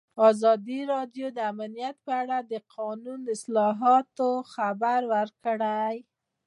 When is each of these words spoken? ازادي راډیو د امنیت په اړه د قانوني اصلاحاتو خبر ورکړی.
ازادي 0.29 0.79
راډیو 0.93 1.27
د 1.37 1.39
امنیت 1.51 1.95
په 2.05 2.13
اړه 2.21 2.37
د 2.51 2.53
قانوني 2.73 3.27
اصلاحاتو 3.37 4.29
خبر 4.53 4.99
ورکړی. 5.15 5.95